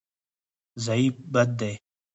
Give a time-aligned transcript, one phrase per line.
[0.85, 1.73] ضعف بد دی.